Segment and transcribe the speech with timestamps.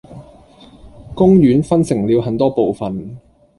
[1.13, 3.19] 公園分成了很多部分